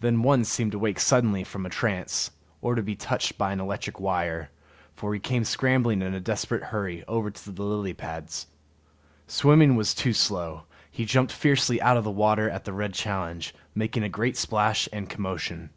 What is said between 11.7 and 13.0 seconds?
out of water at the red